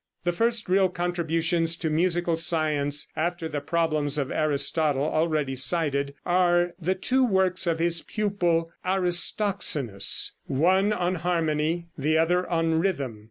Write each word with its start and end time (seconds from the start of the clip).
The 0.23 0.31
first 0.31 0.67
real 0.67 0.89
contributions 0.89 1.77
to 1.77 1.91
musical 1.91 2.35
science 2.35 3.05
after 3.15 3.47
the 3.47 3.61
Problems 3.61 4.17
of 4.17 4.31
Aristotle, 4.31 5.03
already 5.03 5.55
cited, 5.55 6.15
are 6.25 6.73
the 6.79 6.95
two 6.95 7.23
works 7.23 7.67
of 7.67 7.77
his 7.77 8.01
pupil 8.01 8.71
Aristoxenus 8.83 10.31
one 10.47 10.91
on 10.91 11.13
harmony, 11.13 11.85
the 11.99 12.17
other 12.17 12.49
on 12.49 12.79
rhythm. 12.79 13.19